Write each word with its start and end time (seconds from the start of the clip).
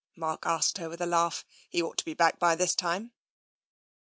Mark 0.15 0.47
asked 0.47 0.79
her, 0.79 0.89
with 0.89 0.99
a 0.99 1.05
laugh." 1.05 1.45
He 1.69 1.79
ought 1.79 1.99
to 1.99 2.05
be 2.05 2.15
back 2.15 2.39
by 2.39 2.55
this 2.55 2.73
time." 2.73 3.11